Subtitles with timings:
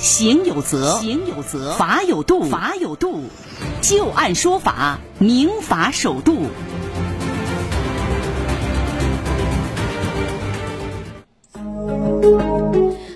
[0.00, 3.24] 行有责，行有责；法有度，法有度。
[3.82, 6.46] 就案说法，明法守度。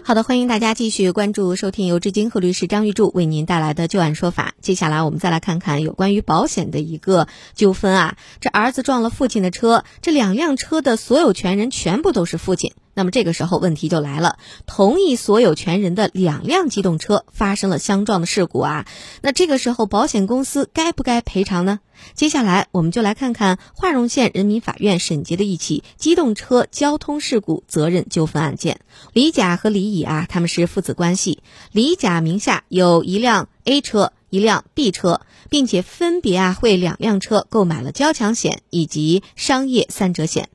[0.02, 4.52] 好的，欢迎大家继续关注收听由志金和律师张玉柱为您带来的《旧案说法》。
[4.62, 8.16] 接下来我们再来看看有关于保险的一个纠纷啊。
[8.40, 12.74] 这儿子撞了父亲的车，这两辆车的所有权人全部都是父亲。
[12.94, 18.86] 那么这个时候问题就来了，同一所有权人的两辆机动车发生了相撞的事故啊，
[19.20, 21.80] 那这个时候保险公司该不该赔偿呢？
[22.14, 28.80] 接下来我们就来看看华容县人民法院审结的一起机动车交通事故责任纠纷案件。
[29.12, 40.48] 李甲和李乙啊，他们是父子关系，李甲名下有一辆 A 车，一辆 B 车，并且分别啊为两辆车购买了交强险以及商业三者险。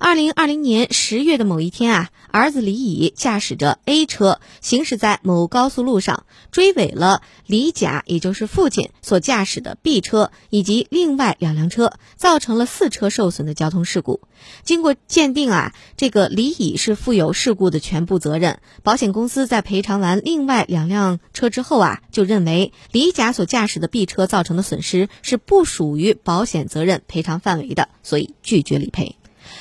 [0.00, 14.20] 二零二零年十月的某一天啊，儿子李乙驾驶着 A 车行驶在某高速路上，追尾了李甲，也就是父亲所驾驶的 B 车以及另外两辆车，造成了四车受损的交通事故。
[14.62, 18.60] 经过鉴定啊，这个李乙是负有事故的全部责任。
[18.84, 29.17] 保险公司在赔偿完另外两辆车之后啊，就认为李甲所驾驶的 B 车造成的损失是不属于保险责任赔偿范围的，所以拒绝理赔。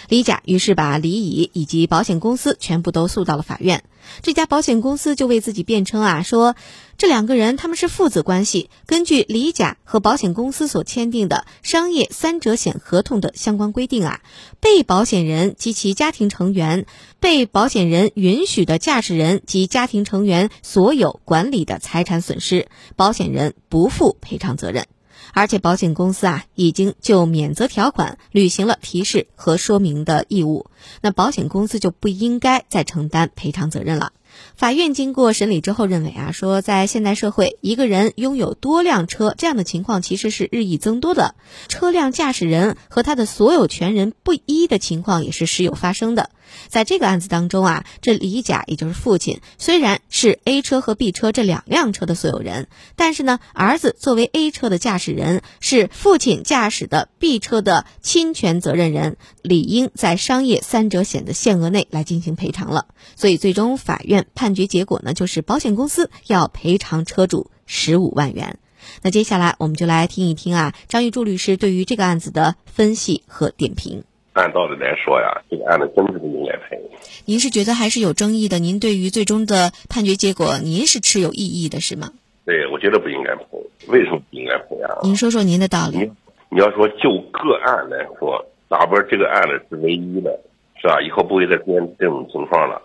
[0.10, 3.84] 李甲于是把李乙以及保险公司全部都诉到了法院。
[4.22, 6.56] 这家保险公司就为自己辩称啊，说
[6.98, 14.22] 这两个人他们是父子关系，根据李甲和保险公司所签订的商业三者险合同的相关规定啊，
[14.62, 16.86] 被保险人及其家庭成员、
[17.20, 24.86] 被保险人允许的驾驶人及家庭成员所有管理的财产损失，保险人不负赔偿责任。
[25.34, 30.68] 而且保险公司啊，已经就免责条款履行了提示和说明的义务，
[31.02, 34.14] 那保险公司就不应该再承担赔偿责任了。
[34.56, 41.36] 法院经过审理之后认为啊，说在现代社会，一个人拥有多辆车这样的情况其实是日益增多的，
[41.68, 46.30] 车辆驾驶人和他的所有权人不一的情况也是时有发生的。
[46.70, 62.88] 在这个案子当中啊，这李甲也就是父亲，虽然是 A 车和 B 车这两辆车的所有人，但是呢，儿子作为 A 车的驾驶人，是父亲驾驶的 B 车的侵权责任人，理应在商业三者险的限额内来进行赔偿了。
[63.18, 64.27] 所以，最终法院。
[64.36, 68.58] 判决结果呢，就是保险公司要赔偿车主十五万元。
[69.02, 74.04] 那接下来我们就来听一听啊，张玉柱律师对于这个案子的分析和点评。
[74.34, 76.80] 按道理来说呀，这个案子真的不应该赔。
[77.26, 78.60] 您是觉得还是有争议的？
[78.60, 82.12] 您对于最终的判决结果，您是持有异议的是吗？
[82.46, 83.44] 对，我觉得不应该赔。
[83.88, 85.00] 为什么不应该赔啊？
[85.04, 85.98] 您说说您的道理。
[85.98, 86.12] 你
[86.50, 90.40] 你要说就个案来说，打不这个案子是唯一的，
[90.80, 91.02] 是吧？
[91.02, 92.82] 以后不会再出现这种情况了。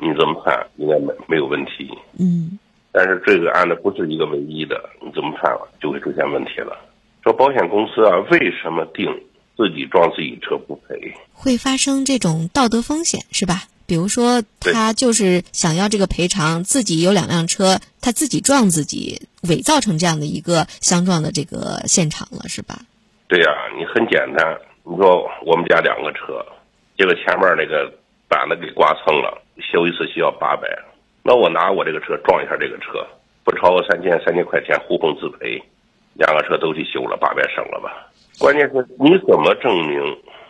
[0.00, 2.58] 你怎么判应该没没有问题，嗯，
[2.92, 6.76] 但是这个案子不是一个唯一的，你怎么判了就会出现问题了。
[7.22, 9.06] 说保险公司啊，为什么定
[9.56, 11.12] 自己撞自己车不赔？
[11.32, 13.64] 会发生这种道德风险是吧？
[13.86, 22.80] 比如说他就是想要这个赔偿，自己有两辆车，他自己撞自己，伪造成这样的一个相撞的这个现场了是吧？
[23.28, 26.44] 对呀，你很简单，你说我们家两个车，
[26.96, 27.92] 结果前面那个
[28.28, 29.42] 板子给刮蹭了。
[29.60, 30.68] 修一次需要八百，
[31.22, 33.06] 那我拿我这个车撞一下这个车，
[33.44, 35.62] 不超过三千三千块钱，互碰自赔，
[36.14, 38.10] 两个车都去修了，八百省了吧？
[38.38, 39.98] 关键是你怎么证明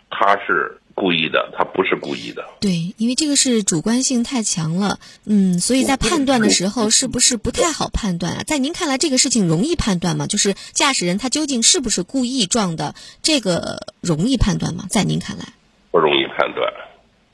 [0.09, 2.43] 他是故意的，他不是故意的？
[2.59, 8.43] 对，因为这个是主观性太强了，嗯，所以在判断的时候是不是不太好判断啊？
[8.43, 10.27] 在您看来，这个事情容易判断吗？
[10.27, 14.85] 就是驾驶人他究竟是不是故意撞的，这个容易判断吗？
[14.89, 15.45] 在您看来，
[15.91, 16.73] 不容易判断。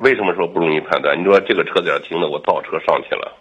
[0.03, 1.17] 为什么说不容易判断？
[1.17, 3.31] 你说这个车在这停了，我倒车上去了，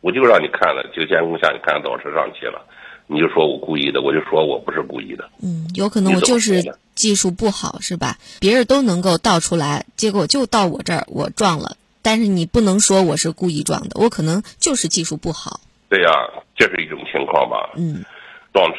[0.00, 2.64] 我就让你看了，这个监控下你看倒车上去了，
[3.08, 5.28] 你就说我故意的，我就说我不是故意的。
[5.42, 6.62] 嗯，有可能我就是
[6.94, 8.18] 技术不好，是吧？
[8.38, 15.58] 别人都能够倒出来，结果就到我这儿我撞了，但是你不能说我是故意撞的，我可能就是技术不好。
[15.88, 16.10] 对呀，
[16.54, 17.72] 这是一种情况吧？
[17.76, 18.04] 嗯，
[18.54, 18.78] 撞车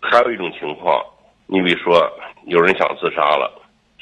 [0.00, 1.00] 还有一种情况，
[1.46, 2.02] 你比如说
[2.46, 3.52] 有人想自杀了，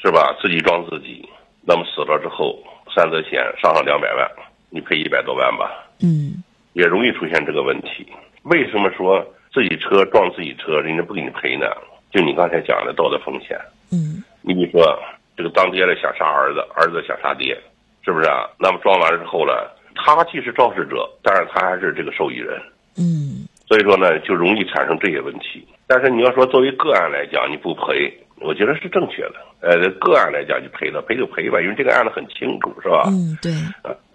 [0.01, 0.35] 是吧？
[0.41, 1.29] 自己撞自己。
[1.67, 2.61] 那么死了之后，
[2.95, 4.29] 三责险上上两百万，
[4.69, 5.83] 你赔一百多万吧？
[6.03, 8.05] 嗯，也容易出现这个问题。
[8.43, 11.65] 为什么说自己车撞自己车，人家不给你赔呢？
[12.11, 13.59] 就你刚才讲的道德风险。
[13.91, 14.97] 嗯，你比如说
[15.35, 17.57] 这个当爹的想杀儿子，儿子想杀爹，
[18.03, 18.47] 是不是啊？
[18.59, 19.53] 那么撞完了之后呢，
[19.95, 22.61] 他既是肇事者，但是他还是这个受益人。
[22.97, 25.67] 嗯，所以说呢，就容易产生这些问题。
[25.87, 28.13] 但是你要说作为个案来讲，你不赔。
[28.45, 33.03] 我觉得是正确的，呃，个案来讲就赔了，赔就赔吧，因为这个案子很清楚，是吧？
[33.07, 33.51] 嗯，对。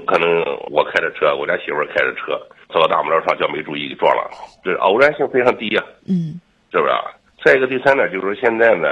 [0.07, 0.29] 可能
[0.71, 2.39] 我开着车，我家媳妇开着车，
[2.73, 4.31] 走到大马路上叫没注意给撞了，
[4.65, 6.41] 这偶然性非常低呀、嗯
[6.73, 7.03] 是不是啊？
[7.43, 8.87] 再一个，第三点就是说，现在呢，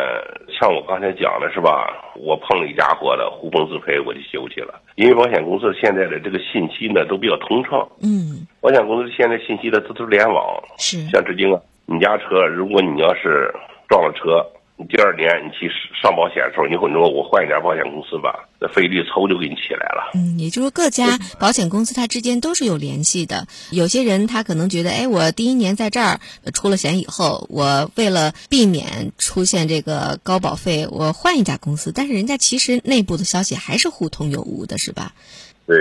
[0.59, 1.87] 像我刚才讲的是吧？
[2.17, 4.81] 我碰了一家伙的呼朋自赔，我就休息了。
[4.97, 10.61] 因为保险公司现在的这个信息呢都比较通畅，嗯，保险公司现在信息的都都是联网。
[10.79, 13.55] 是，像至今啊，你家车如果你要是
[13.89, 14.45] 撞了车，
[14.79, 15.69] 你第二年你去
[16.01, 20.13] 上保险的时候，你会说我换一家保险公司吧，那费率嗖就给你起来了。
[20.15, 23.49] 嗯，也就是说各家保险公司它之间都是有联系的。
[23.73, 35.11] 有些人他可能觉得，哎，我第一年在这儿呃出了险以后，我为了避免出现这个高保费，我换一家公司，但是人家其实内部的消息还是互通有无的，是吧？
[35.67, 35.77] 对，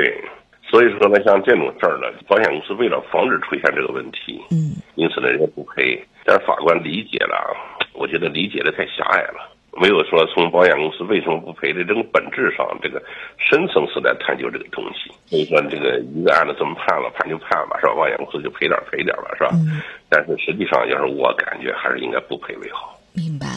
[0.70, 6.04] 所以说呢，像这种事儿呢，保险公司为了防止出现这个问题，嗯因此呢，人家不赔。
[6.26, 7.56] 但是法官理解了，
[7.98, 9.50] 我觉得理解的太狭隘了，
[9.82, 13.02] 没有说从保险公司为什么不赔的这种本质上，这个
[13.38, 15.12] 深层次来探究这个东西。
[15.26, 17.94] 所以说，这个一个案子这么判了，判就判吧，是吧？
[17.96, 19.50] 保险公司就赔点儿赔点儿吧，是吧？
[19.54, 22.96] 嗯，但是实际上，要是我感觉还是应该不赔为好。
[23.14, 23.48] 明白